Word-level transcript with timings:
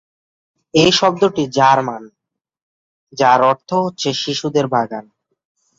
এ 0.73 0.85
শব্দটি 0.91 1.43
জার্মান, 1.51 2.03
যার 3.13 3.39
অর্থ 3.41 3.69
হচ্ছে 3.73 4.09
"শিশুদের 4.13 4.65
বাগান"। 4.67 5.05